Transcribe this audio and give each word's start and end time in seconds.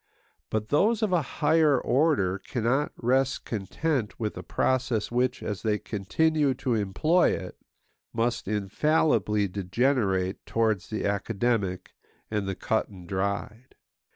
But 0.49 0.69
those 0.69 1.03
of 1.03 1.13
a 1.13 1.21
higher 1.21 1.79
order 1.79 2.39
cannot 2.39 2.91
rest 2.97 3.45
content 3.45 4.19
with 4.19 4.35
a 4.35 4.41
process 4.41 5.11
which, 5.11 5.43
as 5.43 5.61
they 5.61 5.77
continue 5.77 6.55
to 6.55 6.73
employ 6.73 7.33
it, 7.33 7.55
must 8.11 8.47
infallibly 8.47 9.47
degenerate 9.47 10.43
towards 10.47 10.89
the 10.89 11.05
academic 11.05 11.91
and 12.31 12.47
the 12.47 12.55
cut 12.55 12.89
and 12.89 13.07
dried. 13.07 13.75